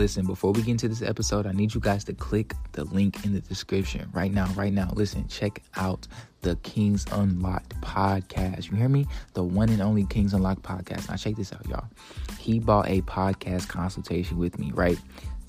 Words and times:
Listen, 0.00 0.24
before 0.24 0.52
we 0.52 0.62
get 0.62 0.70
into 0.70 0.88
this 0.88 1.02
episode, 1.02 1.46
I 1.46 1.52
need 1.52 1.74
you 1.74 1.80
guys 1.80 2.04
to 2.04 2.14
click 2.14 2.54
the 2.72 2.84
link 2.84 3.22
in 3.26 3.34
the 3.34 3.42
description 3.42 4.08
right 4.14 4.32
now. 4.32 4.46
Right 4.54 4.72
now, 4.72 4.90
listen, 4.94 5.28
check 5.28 5.62
out 5.76 6.08
the 6.40 6.56
Kings 6.62 7.04
Unlocked 7.12 7.78
podcast. 7.82 8.70
You 8.70 8.78
hear 8.78 8.88
me? 8.88 9.06
The 9.34 9.44
one 9.44 9.68
and 9.68 9.82
only 9.82 10.06
Kings 10.06 10.32
Unlocked 10.32 10.62
podcast. 10.62 11.10
Now, 11.10 11.16
check 11.16 11.36
this 11.36 11.52
out, 11.52 11.68
y'all. 11.68 11.84
He 12.38 12.58
bought 12.58 12.88
a 12.88 13.02
podcast 13.02 13.68
consultation 13.68 14.38
with 14.38 14.58
me, 14.58 14.72
right? 14.72 14.98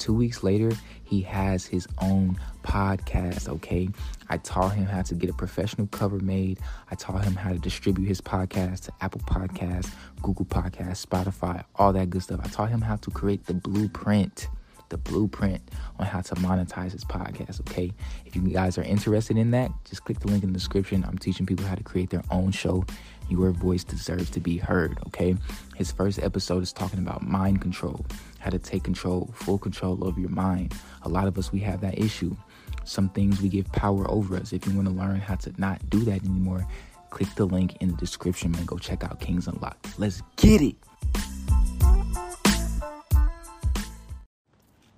Two 0.02 0.16
weeks 0.16 0.42
later, 0.42 0.72
he 1.04 1.22
has 1.22 1.68
his 1.68 1.88
own 2.02 2.36
podcast, 2.64 3.48
okay? 3.48 3.88
I 4.30 4.38
taught 4.38 4.74
him 4.74 4.86
how 4.86 5.04
to 5.04 5.14
get 5.14 5.30
a 5.30 5.34
professional 5.34 5.86
cover 5.86 6.18
made. 6.18 6.58
I 6.90 6.96
taught 6.96 7.24
him 7.24 7.36
how 7.36 7.52
to 7.52 7.60
distribute 7.60 8.08
his 8.08 8.20
podcast 8.20 8.86
to 8.86 8.94
Apple 9.02 9.22
Podcasts, 9.22 9.92
Google 10.24 10.46
Podcasts, 10.46 11.06
Spotify, 11.06 11.64
all 11.76 11.94
that 11.94 12.10
good 12.10 12.24
stuff. 12.24 12.40
I 12.44 12.48
taught 12.48 12.70
him 12.70 12.82
how 12.82 12.96
to 12.96 13.12
create 13.12 13.46
the 13.46 13.54
blueprint, 13.54 14.48
the 14.92 14.98
blueprint 14.98 15.62
on 15.98 16.06
how 16.06 16.22
to 16.22 16.36
monetize 16.36 16.92
his 16.92 17.04
podcast, 17.04 17.60
okay? 17.62 17.92
If 18.26 18.36
you 18.36 18.42
guys 18.42 18.78
are 18.78 18.84
interested 18.84 19.38
in 19.38 19.52
that, 19.52 19.72
just 19.86 20.04
click 20.06 20.20
the 20.20 20.28
link 20.28 20.44
in 20.44 20.52
the 20.52 20.60
description. 20.60 21.04
I'm 21.08 21.18
teaching 21.18 21.46
people 21.46 21.66
how 21.66 21.76
to 21.76 21.84
create 21.84 22.12
their 22.12 22.24
own 22.30 22.52
show. 22.52 22.86
Your 23.30 23.52
voice 23.52 23.84
deserves 23.84 24.30
to 24.32 24.40
be 24.40 24.58
heard, 24.58 25.00
okay? 25.08 25.36
His 25.76 25.92
first 25.92 26.20
episode 26.20 26.62
is 26.62 26.74
talking 26.74 27.00
about 27.00 27.24
mind 27.24 27.62
control, 27.62 28.06
how 28.40 28.50
to 28.50 28.60
take 28.60 28.84
control, 28.84 29.30
full 29.34 29.58
control 29.58 30.06
over 30.06 30.20
your 30.20 30.30
mind. 30.30 30.74
A 31.04 31.10
lot 31.10 31.28
of 31.28 31.38
us, 31.38 31.52
we 31.52 31.60
have 31.62 31.82
that 31.82 31.98
issue. 31.98 32.36
Some 32.84 33.10
things 33.10 33.42
we 33.42 33.48
give 33.50 33.72
power 33.72 34.10
over 34.12 34.36
us. 34.36 34.52
If 34.52 34.68
you 34.68 34.76
want 34.76 34.88
to 34.90 34.94
learn 34.94 35.20
how 35.20 35.36
to 35.36 35.54
not 35.58 35.90
do 35.90 36.00
that 36.02 36.24
anymore, 36.26 36.68
click 37.10 37.30
the 37.36 37.46
link 37.46 37.78
in 37.80 37.92
the 37.92 37.98
description 37.98 38.54
and 38.56 38.68
go 38.68 38.78
check 38.78 39.04
out 39.04 39.20
Kings 39.22 39.48
Unlocked. 39.48 39.98
Let's 39.98 40.22
get 40.36 40.62
it. 40.62 40.76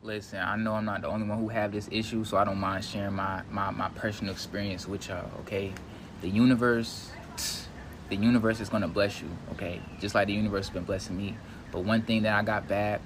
Listen, 0.03 0.39
I 0.39 0.57
know 0.57 0.73
I'm 0.73 0.83
not 0.83 1.01
the 1.01 1.07
only 1.07 1.25
one 1.25 1.37
who 1.37 1.47
have 1.47 1.71
this 1.71 1.87
issue, 1.89 2.25
so 2.25 2.35
I 2.35 2.43
don't 2.43 2.57
mind 2.57 2.83
sharing 2.83 3.13
my, 3.13 3.41
my, 3.49 3.71
my 3.71 3.87
personal 3.95 4.33
experience 4.33 4.85
with 4.85 5.07
y'all, 5.07 5.31
okay? 5.39 5.71
The 6.19 6.27
universe, 6.27 7.09
the 8.09 8.17
universe 8.17 8.59
is 8.59 8.67
gonna 8.67 8.89
bless 8.89 9.21
you, 9.21 9.29
okay? 9.53 9.81
Just 10.01 10.13
like 10.13 10.27
the 10.27 10.33
universe 10.33 10.67
has 10.67 10.73
been 10.73 10.83
blessing 10.83 11.15
me. 11.15 11.37
But 11.71 11.85
one 11.85 12.01
thing 12.01 12.23
that 12.23 12.33
I 12.37 12.43
got 12.43 12.67
bad 12.67 12.99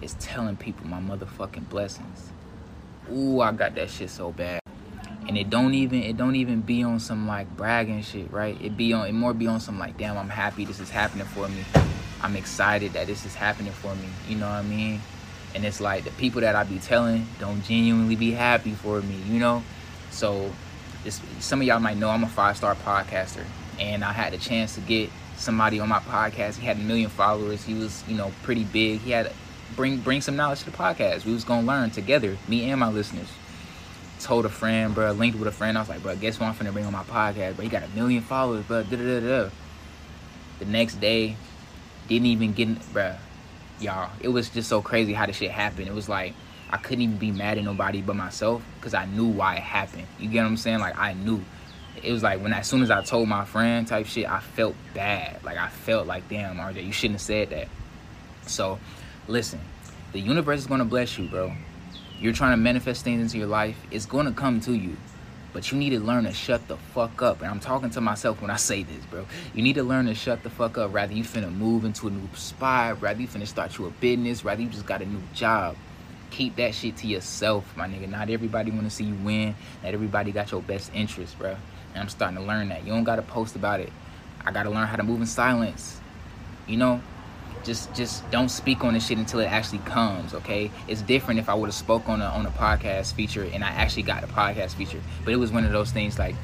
is 0.00 0.14
telling 0.20 0.54
people 0.54 0.86
my 0.86 1.00
motherfucking 1.00 1.68
blessings. 1.68 2.30
Ooh, 3.12 3.40
I 3.40 3.50
got 3.50 3.74
that 3.74 3.90
shit 3.90 4.10
so 4.10 4.30
bad. 4.30 4.60
And 5.26 5.36
it 5.36 5.50
don't 5.50 5.74
even 5.74 6.04
it 6.04 6.16
don't 6.16 6.36
even 6.36 6.60
be 6.60 6.84
on 6.84 7.00
some 7.00 7.26
like 7.26 7.48
bragging 7.56 8.02
shit, 8.02 8.30
right? 8.30 8.56
It 8.62 8.76
be 8.76 8.92
on 8.92 9.08
it 9.08 9.12
more 9.12 9.34
be 9.34 9.48
on 9.48 9.58
some 9.58 9.80
like, 9.80 9.98
damn, 9.98 10.16
I'm 10.16 10.28
happy 10.28 10.64
this 10.64 10.78
is 10.78 10.90
happening 10.90 11.26
for 11.26 11.48
me. 11.48 11.64
I'm 12.22 12.36
excited 12.36 12.92
that 12.92 13.08
this 13.08 13.26
is 13.26 13.34
happening 13.34 13.72
for 13.72 13.92
me. 13.96 14.06
You 14.28 14.36
know 14.36 14.46
what 14.46 14.54
I 14.54 14.62
mean? 14.62 15.00
And 15.54 15.64
it's 15.64 15.80
like 15.80 16.04
the 16.04 16.10
people 16.12 16.40
that 16.40 16.56
I 16.56 16.64
be 16.64 16.78
telling 16.78 17.26
don't 17.38 17.62
genuinely 17.64 18.16
be 18.16 18.32
happy 18.32 18.72
for 18.72 19.00
me, 19.00 19.16
you 19.28 19.38
know? 19.38 19.62
So 20.10 20.50
some 21.40 21.60
of 21.60 21.66
y'all 21.66 21.80
might 21.80 21.96
know 21.96 22.10
I'm 22.10 22.24
a 22.24 22.28
five 22.28 22.56
star 22.56 22.74
podcaster. 22.74 23.44
And 23.78 24.04
I 24.04 24.12
had 24.12 24.32
the 24.32 24.38
chance 24.38 24.74
to 24.74 24.80
get 24.80 25.10
somebody 25.36 25.80
on 25.80 25.88
my 25.88 26.00
podcast. 26.00 26.58
He 26.58 26.66
had 26.66 26.76
a 26.76 26.80
million 26.80 27.10
followers. 27.10 27.64
He 27.64 27.74
was, 27.74 28.04
you 28.08 28.16
know, 28.16 28.32
pretty 28.42 28.64
big. 28.64 29.00
He 29.00 29.10
had 29.10 29.32
bring 29.76 29.98
bring 29.98 30.20
some 30.20 30.36
knowledge 30.36 30.60
to 30.60 30.66
the 30.66 30.76
podcast. 30.76 31.24
We 31.24 31.32
was 31.32 31.44
gonna 31.44 31.66
learn 31.66 31.90
together, 31.90 32.36
me 32.48 32.70
and 32.70 32.80
my 32.80 32.88
listeners. 32.88 33.28
Told 34.20 34.46
a 34.46 34.48
friend, 34.48 34.94
bro, 34.94 35.12
linked 35.12 35.38
with 35.38 35.48
a 35.48 35.52
friend. 35.52 35.76
I 35.76 35.80
was 35.80 35.88
like, 35.88 36.02
bro, 36.02 36.16
guess 36.16 36.38
what 36.38 36.46
I'm 36.46 36.54
finna 36.54 36.72
bring 36.72 36.86
on 36.86 36.92
my 36.92 37.02
podcast? 37.02 37.56
But 37.56 37.64
he 37.64 37.68
got 37.68 37.82
a 37.82 37.88
million 37.88 38.22
followers, 38.22 38.64
bro. 38.64 38.82
Da, 38.84 38.96
da, 38.96 39.20
da, 39.20 39.50
the 40.60 40.64
next 40.64 41.00
day, 41.00 41.36
didn't 42.08 42.26
even 42.26 42.52
get, 42.52 42.92
bro. 42.92 43.14
Y'all, 43.84 44.10
it 44.20 44.28
was 44.28 44.48
just 44.48 44.68
so 44.68 44.82
crazy 44.82 45.12
how 45.12 45.26
the 45.26 45.32
shit 45.32 45.50
happened. 45.50 45.88
It 45.88 45.94
was 45.94 46.08
like 46.08 46.34
I 46.70 46.78
couldn't 46.78 47.02
even 47.02 47.18
be 47.18 47.30
mad 47.30 47.58
at 47.58 47.64
nobody 47.64 48.02
but 48.02 48.16
myself 48.16 48.62
because 48.76 48.94
I 48.94 49.06
knew 49.06 49.26
why 49.26 49.56
it 49.56 49.62
happened. 49.62 50.06
You 50.18 50.28
get 50.28 50.42
what 50.42 50.48
I'm 50.48 50.56
saying? 50.56 50.80
Like 50.80 50.98
I 50.98 51.12
knew. 51.12 51.44
It 52.02 52.10
was 52.10 52.24
like 52.24 52.42
when 52.42 52.52
as 52.52 52.66
soon 52.66 52.82
as 52.82 52.90
I 52.90 53.02
told 53.02 53.28
my 53.28 53.44
friend 53.44 53.86
type 53.86 54.06
shit, 54.06 54.28
I 54.28 54.40
felt 54.40 54.74
bad. 54.94 55.44
Like 55.44 55.58
I 55.58 55.68
felt 55.68 56.06
like, 56.06 56.28
damn, 56.28 56.56
RJ, 56.56 56.84
you 56.84 56.92
shouldn't 56.92 57.20
have 57.20 57.22
said 57.22 57.50
that. 57.50 57.68
So 58.46 58.78
Listen, 59.26 59.58
the 60.12 60.20
universe 60.20 60.60
is 60.60 60.66
to 60.80 60.84
bless 60.84 61.16
you, 61.16 61.26
bro. 61.28 61.54
You're 62.20 62.34
trying 62.34 62.52
to 62.52 62.58
manifest 62.58 63.04
things 63.04 63.22
into 63.22 63.38
your 63.38 63.46
life, 63.46 63.76
it's 63.90 64.04
to 64.26 64.32
come 64.32 64.60
to 64.62 64.74
you. 64.74 64.96
But 65.54 65.70
you 65.70 65.78
need 65.78 65.90
to 65.90 66.00
learn 66.00 66.24
to 66.24 66.32
shut 66.32 66.66
the 66.66 66.76
fuck 66.76 67.22
up. 67.22 67.40
And 67.40 67.48
I'm 67.48 67.60
talking 67.60 67.88
to 67.90 68.00
myself 68.00 68.42
when 68.42 68.50
I 68.50 68.56
say 68.56 68.82
this, 68.82 69.06
bro. 69.06 69.24
You 69.54 69.62
need 69.62 69.74
to 69.74 69.84
learn 69.84 70.06
to 70.06 70.14
shut 70.14 70.42
the 70.42 70.50
fuck 70.50 70.76
up. 70.76 70.92
Rather 70.92 71.14
you 71.14 71.22
finna 71.22 71.54
move 71.54 71.84
into 71.84 72.08
a 72.08 72.10
new 72.10 72.28
spot, 72.34 73.00
rather 73.00 73.20
you 73.20 73.28
finna 73.28 73.46
start 73.46 73.78
you 73.78 73.86
a 73.86 73.90
business, 73.90 74.44
rather 74.44 74.60
you 74.60 74.68
just 74.68 74.84
got 74.84 75.00
a 75.00 75.06
new 75.06 75.22
job. 75.32 75.76
Keep 76.32 76.56
that 76.56 76.74
shit 76.74 76.96
to 76.98 77.06
yourself, 77.06 77.76
my 77.76 77.86
nigga. 77.86 78.08
Not 78.08 78.30
everybody 78.30 78.72
wanna 78.72 78.90
see 78.90 79.04
you 79.04 79.14
win. 79.14 79.54
Not 79.84 79.94
everybody 79.94 80.32
got 80.32 80.50
your 80.50 80.60
best 80.60 80.90
interest, 80.92 81.38
bro. 81.38 81.56
And 81.94 82.02
I'm 82.02 82.08
starting 82.08 82.36
to 82.36 82.42
learn 82.42 82.68
that. 82.70 82.84
You 82.84 82.92
don't 82.92 83.04
gotta 83.04 83.22
post 83.22 83.54
about 83.54 83.78
it. 83.78 83.92
I 84.44 84.50
gotta 84.50 84.70
learn 84.70 84.88
how 84.88 84.96
to 84.96 85.04
move 85.04 85.20
in 85.20 85.26
silence. 85.26 86.00
You 86.66 86.78
know, 86.78 87.00
just 87.64 87.92
just 87.94 88.28
don't 88.30 88.50
speak 88.50 88.84
on 88.84 88.94
this 88.94 89.06
shit 89.06 89.18
until 89.18 89.40
it 89.40 89.46
actually 89.46 89.78
comes 89.78 90.34
okay? 90.34 90.70
It's 90.86 91.02
different 91.02 91.40
if 91.40 91.48
i 91.48 91.54
would 91.54 91.66
have 91.66 91.74
spoke 91.74 92.08
on 92.08 92.20
a 92.20 92.26
on 92.26 92.46
a 92.46 92.50
podcast 92.50 93.14
feature 93.14 93.48
and 93.52 93.64
i 93.64 93.68
actually 93.68 94.02
got 94.02 94.22
a 94.22 94.26
podcast 94.26 94.74
feature. 94.74 95.00
But 95.24 95.32
it 95.32 95.36
was 95.36 95.50
one 95.50 95.64
of 95.64 95.72
those 95.72 95.90
things 95.90 96.18
like 96.18 96.34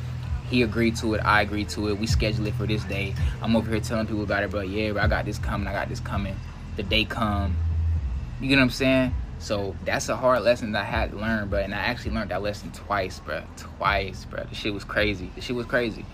he 0.48 0.62
agreed 0.62 0.96
to 0.96 1.14
it 1.14 1.20
i 1.24 1.42
agreed 1.42 1.68
to 1.70 1.88
it 1.88 1.98
we 1.98 2.06
scheduled 2.06 2.46
it 2.46 2.54
for 2.54 2.66
this 2.66 2.82
day. 2.84 3.14
I'm 3.42 3.54
over 3.54 3.70
here 3.70 3.80
telling 3.80 4.06
people 4.06 4.22
about 4.22 4.42
it 4.42 4.50
but 4.50 4.68
yeah 4.68 5.00
i 5.02 5.06
got 5.06 5.24
this 5.26 5.38
coming 5.38 5.68
i 5.68 5.72
got 5.72 5.88
this 5.88 6.00
coming. 6.00 6.36
The 6.76 6.82
day 6.82 7.04
come. 7.04 7.56
You 8.40 8.48
get 8.48 8.56
what 8.56 8.62
i'm 8.62 8.70
saying? 8.70 9.14
So 9.38 9.74
that's 9.84 10.08
a 10.08 10.16
hard 10.16 10.42
lesson 10.42 10.72
that 10.72 10.82
i 10.82 10.84
had 10.84 11.10
to 11.10 11.16
learn 11.16 11.48
bro 11.48 11.60
and 11.60 11.74
i 11.74 11.78
actually 11.78 12.12
learned 12.12 12.30
that 12.30 12.42
lesson 12.42 12.72
twice 12.72 13.20
bro 13.20 13.42
twice 13.56 14.24
bro. 14.24 14.44
The 14.44 14.54
shit 14.54 14.72
was 14.72 14.84
crazy. 14.84 15.30
The 15.34 15.42
shit 15.42 15.56
was 15.56 15.66
crazy. 15.66 16.04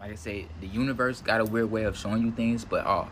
Like 0.00 0.12
i 0.12 0.14
say 0.14 0.46
the 0.60 0.66
universe 0.66 1.20
got 1.20 1.40
a 1.40 1.44
weird 1.44 1.70
way 1.70 1.84
of 1.84 1.96
showing 1.96 2.22
you 2.22 2.32
things 2.32 2.64
but 2.64 2.86
oh 2.86 3.08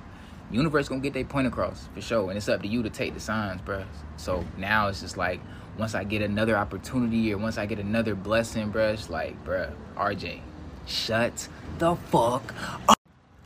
universe 0.51 0.89
gonna 0.89 1.01
get 1.01 1.13
their 1.13 1.25
point 1.25 1.47
across 1.47 1.89
for 1.95 2.01
sure, 2.01 2.29
and 2.29 2.37
it's 2.37 2.49
up 2.49 2.63
to 2.63 2.69
you 2.69 2.83
to 2.83 2.91
take 2.91 3.15
the 3.15 3.21
signs, 3.21 3.61
bro. 3.61 3.85
So 4.17 4.45
now 4.57 4.89
it's 4.89 5.01
just 5.01 5.17
like 5.17 5.41
once 5.79 5.95
I 5.95 6.05
get 6.05 6.23
another 6.23 6.57
opportunity 6.57 7.33
or 7.33 7.39
once 7.39 7.59
I 7.59 7.67
get 7.67 7.79
another 7.79 8.15
blessing, 8.15 8.71
bro, 8.71 8.89
it's 8.93 9.11
like, 9.11 9.43
bro, 9.45 9.71
RJ, 9.97 10.41
shut 10.87 11.49
the 11.79 11.97
fuck 11.97 12.55
up. 12.89 12.99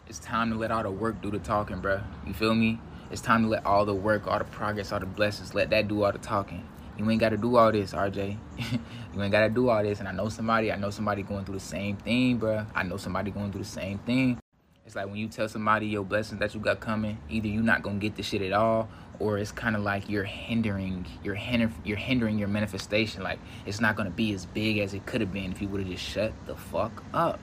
It's 0.09 0.19
time 0.19 0.51
to 0.51 0.57
let 0.57 0.71
all 0.71 0.83
the 0.83 0.91
work 0.91 1.21
do 1.21 1.31
the 1.31 1.39
talking, 1.39 1.81
bro. 1.81 2.01
You 2.27 2.35
feel 2.35 2.55
me? 2.55 2.81
It's 3.11 3.21
time 3.21 3.43
to 3.43 3.49
let 3.49 3.67
all 3.67 3.85
the 3.85 3.95
work, 3.95 4.27
all 4.27 4.39
the 4.39 4.45
progress, 4.45 4.93
all 4.93 5.01
the 5.01 5.07
blessings, 5.07 5.55
let 5.55 5.71
that 5.71 5.89
do 5.89 6.03
all 6.03 6.13
the 6.13 6.19
talking. 6.19 6.67
You 6.97 7.11
ain't 7.11 7.21
gotta 7.21 7.37
do 7.37 7.57
all 7.57 7.73
this, 7.73 7.93
RJ. 7.93 8.37
you 8.59 9.23
ain't 9.23 9.33
gotta 9.33 9.49
do 9.49 9.69
all 9.69 9.83
this. 9.83 9.99
And 9.99 10.09
I 10.09 10.13
know 10.13 10.29
somebody, 10.29 10.71
I 10.71 10.77
know 10.77 10.91
somebody 10.91 11.23
going 11.23 11.45
through 11.45 11.57
the 11.57 11.61
same 11.61 11.97
thing, 11.97 12.39
bro. 12.39 12.67
I 12.75 12.83
know 12.83 12.97
somebody 12.97 13.31
going 13.31 13.51
through 13.51 13.63
the 13.63 13.69
same 13.69 13.99
thing. 13.99 14.42
It's 14.85 14.97
like 14.97 15.07
when 15.07 15.17
you 15.17 15.29
tell 15.29 15.49
somebody 15.49 15.87
your 15.87 16.05
blessings 16.05 16.41
that 16.41 16.55
you 16.55 16.61
got 16.61 16.81
coming, 16.81 17.17
either 17.31 17.47
you're 17.47 17.63
not 17.63 17.83
gonna 17.83 17.99
get 17.99 18.17
the 18.17 18.23
shit 18.23 18.43
at 18.43 18.53
all, 18.53 18.89
or 19.21 19.39
it's 19.39 19.53
kind 19.53 19.77
of 19.77 19.83
like 19.83 20.09
you're 20.09 20.25
hindering, 20.25 21.07
you're 21.23 21.37
hinder, 21.37 21.71
you're 21.85 21.97
hindering 21.97 22.37
your 22.37 22.49
manifestation. 22.49 23.23
Like 23.23 23.39
it's 23.65 23.81
not 23.81 23.95
gonna 23.95 24.11
be 24.11 24.33
as 24.35 24.47
big 24.47 24.79
as 24.79 24.93
it 24.93 25.07
could 25.07 25.21
have 25.21 25.33
been 25.33 25.53
if 25.53 25.63
you 25.63 25.69
would 25.69 25.83
have 25.83 25.91
just 25.91 26.03
shut 26.03 26.33
the 26.47 26.57
fuck 26.57 27.05
up. 27.15 27.39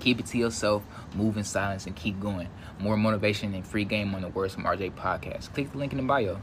Keep 0.00 0.20
it 0.20 0.26
to 0.26 0.38
yourself, 0.38 0.82
move 1.14 1.38
in 1.38 1.44
silence, 1.44 1.86
and 1.86 1.96
keep 1.96 2.20
going. 2.20 2.48
More 2.78 2.96
motivation 2.96 3.54
and 3.54 3.66
free 3.66 3.84
game 3.84 4.14
on 4.14 4.20
the 4.20 4.28
Words 4.28 4.54
from 4.54 4.64
RJ 4.64 4.92
podcast. 4.92 5.54
Click 5.54 5.72
the 5.72 5.78
link 5.78 5.92
in 5.92 5.98
the 5.98 6.04
bio. 6.04 6.38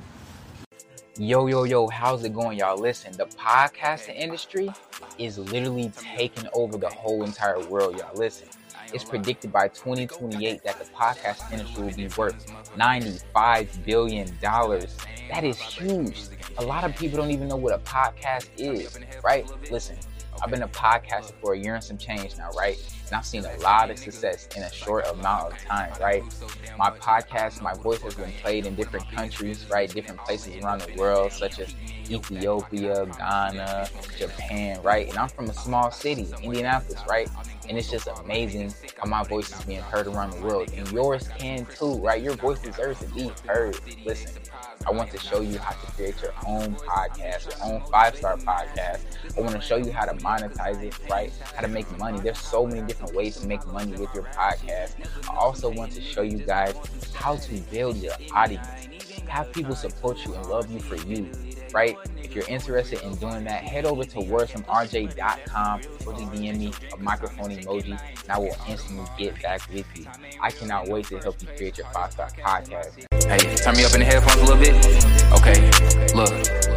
Yo, 1.17 1.47
yo, 1.47 1.65
yo, 1.65 1.87
how's 1.89 2.23
it 2.23 2.33
going, 2.33 2.57
y'all? 2.57 2.77
Listen, 2.77 3.11
the 3.11 3.25
podcasting 3.25 4.15
industry 4.15 4.71
is 5.17 5.37
literally 5.37 5.91
taking 5.95 6.47
over 6.53 6.77
the 6.77 6.89
whole 6.89 7.23
entire 7.23 7.59
world, 7.65 7.97
y'all. 7.97 8.15
Listen, 8.15 8.47
it's 8.93 9.03
predicted 9.03 9.51
by 9.51 9.67
2028 9.69 10.63
that 10.63 10.79
the 10.79 10.85
podcast 10.85 11.51
industry 11.51 11.83
will 11.85 11.95
be 11.95 12.07
worth 12.17 12.47
$95 12.77 13.85
billion. 13.85 14.37
That 14.41 15.43
is 15.43 15.57
huge. 15.59 16.21
A 16.57 16.63
lot 16.63 16.83
of 16.83 16.95
people 16.95 17.17
don't 17.17 17.31
even 17.31 17.47
know 17.47 17.55
what 17.55 17.73
a 17.73 17.79
podcast 17.79 18.49
is, 18.57 18.97
right? 19.23 19.49
Listen, 19.71 19.97
I've 20.41 20.49
been 20.49 20.63
a 20.63 20.67
podcaster 20.67 21.33
for 21.41 21.53
a 21.53 21.59
year 21.59 21.75
and 21.75 21.83
some 21.83 21.97
change 21.97 22.37
now, 22.37 22.49
right? 22.51 22.77
And 23.09 23.17
I've 23.17 23.25
seen 23.25 23.43
a 23.43 23.57
lot 23.57 23.89
of 23.89 23.97
success 23.97 24.47
in 24.55 24.61
a 24.61 24.71
short 24.71 25.07
amount 25.07 25.53
of 25.53 25.57
time, 25.59 25.91
right? 25.99 26.23
My 26.77 26.91
podcast, 26.91 27.59
my 27.59 27.73
voice 27.73 28.01
has 28.03 28.13
been 28.13 28.31
played 28.43 28.67
in 28.67 28.75
different 28.75 29.09
countries, 29.11 29.65
right? 29.67 29.91
Different 29.91 30.19
places 30.21 30.63
around 30.63 30.81
the 30.81 30.93
world, 30.95 31.31
such 31.31 31.57
as 31.59 31.73
Ethiopia, 32.07 33.07
Ghana, 33.17 33.89
Japan, 34.15 34.79
right? 34.83 35.09
And 35.09 35.17
I'm 35.17 35.29
from 35.29 35.49
a 35.49 35.53
small 35.53 35.89
city, 35.89 36.27
Indianapolis, 36.43 37.01
right? 37.09 37.27
And 37.67 37.79
it's 37.79 37.89
just 37.89 38.07
amazing 38.07 38.73
how 38.97 39.09
my 39.09 39.23
voice 39.23 39.51
is 39.57 39.65
being 39.65 39.81
heard 39.81 40.05
around 40.05 40.31
the 40.31 40.41
world. 40.41 40.71
And 40.75 40.87
yours 40.91 41.27
can 41.39 41.65
too, 41.65 41.95
right? 41.95 42.21
Your 42.21 42.35
voice 42.35 42.59
deserves 42.59 42.99
to 42.99 43.07
be 43.07 43.31
heard. 43.47 43.79
Listen, 44.05 44.41
I 44.87 44.91
want 44.91 45.11
to 45.11 45.19
show 45.19 45.41
you 45.41 45.59
how 45.59 45.71
to 45.71 45.91
create 45.91 46.21
your 46.21 46.33
own 46.47 46.75
podcast, 46.75 47.45
your 47.45 47.71
own 47.71 47.81
five 47.91 48.15
star 48.15 48.37
podcast. 48.37 49.01
I 49.37 49.41
want 49.41 49.53
to 49.53 49.61
show 49.61 49.75
you 49.75 49.91
how 49.91 50.05
to 50.05 50.13
monetize 50.15 50.81
it, 50.81 50.97
right? 51.09 51.31
How 51.55 51.61
to 51.61 51.67
make 51.67 51.85
money. 51.99 52.19
There's 52.19 52.39
so 52.39 52.65
many 52.65 52.81
different 52.81 52.98
ways 53.07 53.37
to 53.37 53.47
make 53.47 53.65
money 53.67 53.91
with 53.91 54.13
your 54.13 54.23
podcast. 54.25 54.95
I 55.29 55.35
also 55.35 55.69
want 55.69 55.91
to 55.93 56.01
show 56.01 56.21
you 56.21 56.39
guys 56.39 56.75
how 57.13 57.35
to 57.35 57.57
build 57.71 57.97
your 57.97 58.13
audience, 58.33 58.67
have 59.27 59.51
people 59.53 59.75
support 59.75 60.25
you 60.25 60.33
and 60.33 60.45
love 60.47 60.69
you 60.71 60.79
for 60.79 60.95
you. 60.95 61.29
right? 61.73 61.97
If 62.17 62.33
you're 62.35 62.47
interested 62.47 63.01
in 63.03 63.15
doing 63.15 63.43
that, 63.45 63.63
head 63.63 63.85
over 63.85 64.03
to 64.03 64.17
wordsfromrj.com 64.19 65.81
or 66.05 66.13
just 66.13 66.31
DM 66.31 66.57
me 66.57 66.73
a 66.93 66.97
microphone 66.97 67.49
emoji 67.51 67.99
and 67.99 68.31
I 68.31 68.39
will 68.39 68.55
instantly 68.67 69.05
get 69.17 69.41
back 69.41 69.61
with 69.71 69.85
you. 69.95 70.05
I 70.41 70.51
cannot 70.51 70.87
wait 70.87 71.05
to 71.07 71.19
help 71.19 71.41
you 71.41 71.47
create 71.57 71.77
your 71.77 71.87
five 71.91 72.11
star 72.11 72.29
podcast. 72.29 73.05
Hey, 73.25 73.55
turn 73.57 73.75
me 73.75 73.85
up 73.85 73.93
in 73.93 73.99
the 73.99 74.05
headphones 74.05 74.41
a 74.41 74.53
little 74.53 74.57
bit. 74.57 74.75
Okay, 75.33 76.15
look. 76.15 76.68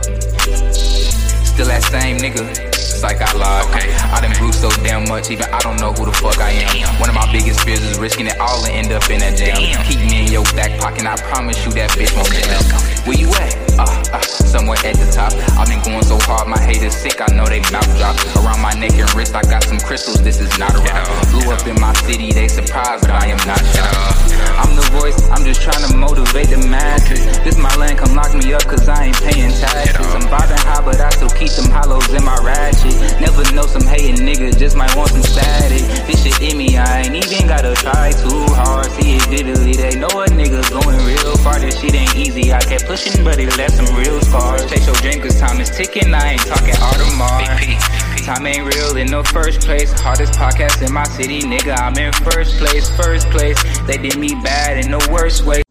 Still 1.53 1.67
that 1.67 1.85
same 1.85 2.17
nigga 2.17 2.49
It's 2.73 3.03
like 3.03 3.21
I 3.21 3.31
lied. 3.37 3.69
Okay. 3.69 3.93
I 3.93 4.21
done 4.21 4.33
grew 4.41 4.53
so 4.53 4.71
damn 4.83 5.07
much, 5.07 5.31
even 5.31 5.45
I 5.53 5.59
don't 5.61 5.79
know 5.79 5.93
who 5.93 6.07
the 6.07 6.13
fuck 6.13 6.39
I 6.39 6.51
am. 6.51 6.73
Damn. 6.73 7.01
One 7.01 7.11
of 7.11 7.15
my 7.15 7.31
biggest 7.31 7.61
fears 7.61 7.83
is 7.83 7.99
risking 7.99 8.27
it 8.27 8.41
all 8.41 8.65
and 8.65 8.73
end 8.73 8.93
up 8.93 9.09
in 9.11 9.21
that 9.21 9.37
jam. 9.37 9.57
Damn. 9.57 9.85
Keep 9.85 10.01
me 10.01 10.25
in 10.25 10.33
your 10.33 10.45
back 10.57 10.81
pocket, 10.81 11.05
I 11.05 11.17
promise 11.17 11.63
you 11.67 11.73
that 11.73 11.91
bitch 11.91 12.17
won't 12.17 12.33
jam. 12.33 12.63
Where 13.05 13.19
you 13.19 13.29
at? 13.37 13.72
Uh, 13.79 13.89
uh, 14.13 14.21
somewhere 14.21 14.79
at 14.85 14.97
the 14.97 15.09
top. 15.11 15.33
I've 15.59 15.69
been 15.69 15.83
going 15.83 16.05
so 16.05 16.19
hard, 16.23 16.49
my 16.49 16.61
haters 16.61 16.97
sick, 16.97 17.21
I 17.21 17.33
know 17.35 17.47
they 17.47 17.61
mouth 17.73 17.89
drop. 17.99 18.17
Around 18.41 18.61
my 18.63 18.73
neck 18.79 18.93
and 18.95 19.09
wrist, 19.15 19.35
I 19.35 19.43
got 19.43 19.65
some 19.65 19.79
crystals, 19.79 20.23
this 20.23 20.41
is 20.41 20.53
not 20.59 20.73
a 20.75 20.81
rock. 20.81 21.09
Blew 21.31 21.53
up 21.53 21.67
in 21.67 21.77
my 21.81 21.93
city, 22.05 22.33
they 22.33 22.49
surprised, 22.49 23.03
but 23.05 23.13
I 23.13 23.29
am 23.29 23.41
not 23.45 23.61
shocked. 23.73 24.33
I'm 24.57 24.73
the 24.77 24.89
voice, 24.97 25.19
I'm 25.29 25.45
just 25.45 25.61
trying 25.61 25.85
to 25.89 25.97
motivate 25.97 26.49
the 26.49 26.61
masses. 26.69 27.21
This 27.45 27.59
my 27.59 27.75
land, 27.77 27.99
come 27.99 28.15
lock 28.15 28.33
me 28.35 28.53
up, 28.53 28.65
cause 28.65 28.89
I 28.89 29.13
ain't 29.13 29.21
paying 29.21 29.53
taxes. 29.53 30.09
I'm 30.15 30.25
vibing 30.33 30.65
high, 30.65 30.85
but 30.85 31.01
I 31.01 31.11
still 31.11 31.33
keep 31.33 31.53
them 31.53 31.69
hollows 31.69 31.92
ticking. 45.73 46.15
I 46.15 46.33
ain't 46.33 46.41
talking 46.43 46.75
Audemars. 46.75 48.25
Time 48.25 48.47
ain't 48.47 48.75
real 48.75 48.97
in 48.97 49.09
the 49.09 49.25
first 49.25 49.63
place. 49.63 49.99
Hardest 49.99 50.35
podcast 50.35 50.87
in 50.87 50.93
my 50.93 51.05
city, 51.05 51.41
nigga. 51.41 51.77
I'm 51.79 51.97
in 51.97 52.13
first 52.13 52.57
place, 52.59 52.89
first 52.97 53.29
place. 53.31 53.61
They 53.87 53.97
did 53.97 54.17
me 54.17 54.29
bad 54.45 54.85
in 54.85 54.91
the 54.91 55.09
worst 55.11 55.45
way. 55.45 55.63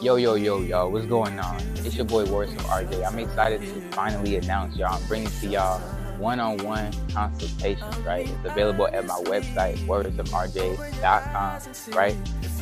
Yo, 0.00 0.14
yo, 0.14 0.36
yo, 0.36 0.60
yo, 0.60 0.88
what's 0.88 1.06
going 1.06 1.38
on? 1.40 1.60
It's 1.78 1.96
your 1.96 2.04
boy 2.04 2.24
Words 2.26 2.54
from 2.54 2.62
RJ. 2.64 3.04
I'm 3.04 3.18
excited 3.18 3.60
to 3.62 3.80
finally 3.90 4.36
announce 4.36 4.76
y'all. 4.76 4.94
I'm 4.94 5.08
bringing 5.08 5.30
to 5.40 5.46
y'all 5.48 5.80
one-on-one 6.18 6.92
consultations, 7.12 7.96
right? 7.98 8.28
It's 8.28 8.44
available 8.44 8.88
at 8.88 9.06
my 9.06 9.20
website, 9.24 9.78
wordsofrj.com, 9.86 11.96
right? 11.96 12.14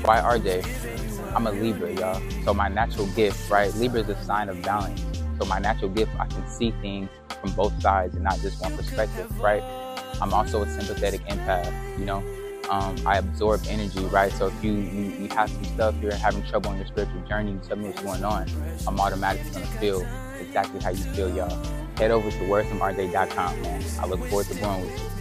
Why 0.02 0.20
RJ? 0.20 1.34
I'm 1.34 1.46
a 1.46 1.52
Libra, 1.52 1.92
y'all. 1.92 2.22
So 2.44 2.54
my 2.54 2.68
natural 2.68 3.06
gift, 3.08 3.50
right? 3.50 3.74
Libra 3.74 4.00
is 4.00 4.08
a 4.08 4.24
sign 4.24 4.48
of 4.48 4.62
balance. 4.62 5.02
So 5.38 5.46
my 5.46 5.58
natural 5.58 5.90
gift, 5.90 6.12
I 6.18 6.26
can 6.26 6.46
see 6.48 6.70
things 6.82 7.08
from 7.40 7.52
both 7.52 7.80
sides 7.82 8.14
and 8.14 8.24
not 8.24 8.38
just 8.40 8.60
one 8.60 8.76
perspective, 8.76 9.40
right? 9.40 9.62
I'm 10.20 10.32
also 10.32 10.62
a 10.62 10.68
sympathetic 10.68 11.22
empath, 11.26 11.98
you 11.98 12.04
know? 12.04 12.22
um, 12.70 12.96
I 13.06 13.18
absorb 13.18 13.62
energy, 13.68 14.04
right? 14.06 14.32
So 14.32 14.48
if 14.48 14.64
you, 14.64 14.72
you, 14.72 15.02
you 15.20 15.28
have 15.30 15.50
some 15.50 15.64
stuff, 15.64 15.94
you're 16.02 16.14
having 16.14 16.44
trouble 16.46 16.70
on 16.70 16.76
your 16.76 16.86
spiritual 16.86 17.20
journey, 17.22 17.58
tell 17.66 17.76
me 17.76 17.88
what's 17.88 18.02
going 18.02 18.24
on, 18.24 18.46
I'm 18.86 18.98
automatically 19.00 19.50
gonna 19.50 19.66
feel 19.78 20.06
exactly 20.40 20.80
how 20.80 20.90
you 20.90 21.04
feel, 21.14 21.34
y'all. 21.34 21.64
Head 21.96 22.10
over 22.10 22.30
to 22.30 22.36
wordsfromrj.com, 22.36 23.62
man. 23.62 23.84
I 24.00 24.06
look 24.06 24.20
forward 24.26 24.46
to 24.46 24.54
growing 24.54 24.82
with 24.82 24.98
you. 24.98 25.15